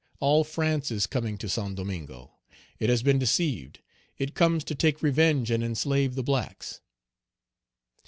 All 0.19 0.43
France 0.43 0.89
is 0.89 1.05
coming 1.05 1.37
to 1.37 1.47
Saint 1.47 1.75
Domingo. 1.75 2.31
It 2.79 2.89
has 2.89 3.03
been 3.03 3.19
deceived; 3.19 3.81
it 4.17 4.33
comes 4.33 4.63
to 4.63 4.73
take 4.73 5.03
revenge 5.03 5.51
and 5.51 5.63
enslave 5.63 6.15
the 6.15 6.23
blacks." 6.23 6.81